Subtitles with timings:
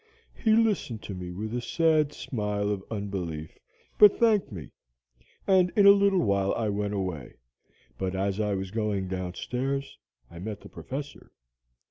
[0.33, 3.59] He listened to me with a sad smile of unbelief,
[3.99, 4.71] but thanked me,
[5.45, 7.35] and in a little while I went away.
[7.99, 11.29] But as I was going down stairs, I met the Professor.